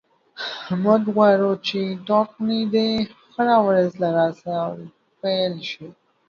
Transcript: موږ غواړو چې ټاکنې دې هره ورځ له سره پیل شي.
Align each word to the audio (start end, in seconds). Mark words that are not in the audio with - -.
موږ 0.83 1.01
غواړو 1.15 1.51
چې 1.67 1.79
ټاکنې 2.07 2.61
دې 2.73 2.89
هره 3.33 3.57
ورځ 3.65 3.89
له 4.01 4.11
سره 4.41 4.61
پیل 5.21 5.53
شي. 5.69 5.87